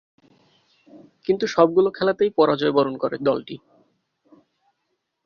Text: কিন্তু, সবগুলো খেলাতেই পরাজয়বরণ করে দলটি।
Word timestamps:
কিন্তু, 1.25 1.45
সবগুলো 1.47 1.89
খেলাতেই 1.91 2.31
পরাজয়বরণ 2.37 2.95
করে 2.97 3.17
দলটি। 3.21 3.55